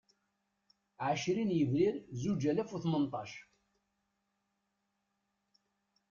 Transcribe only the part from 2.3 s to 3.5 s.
alas u Tmenṭac